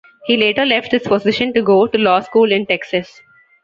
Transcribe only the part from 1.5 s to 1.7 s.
to